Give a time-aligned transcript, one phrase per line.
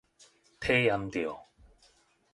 [0.59, 1.37] 體驗著